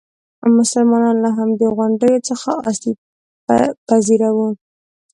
مسلمانان 0.59 1.17
له 1.25 1.29
همدې 1.37 1.67
غونډیو 1.75 2.17
څخه 2.29 2.49
آسیب 2.69 2.97
پذیره 3.87 4.29
وو. 4.35 4.49